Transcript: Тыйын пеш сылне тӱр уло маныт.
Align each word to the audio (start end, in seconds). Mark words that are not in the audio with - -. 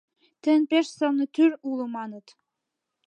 Тыйын 0.41 0.63
пеш 0.69 0.85
сылне 0.97 1.25
тӱр 1.35 1.51
уло 1.69 1.85
маныт. 1.95 2.27